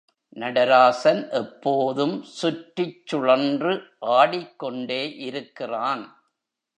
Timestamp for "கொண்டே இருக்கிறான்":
4.59-6.03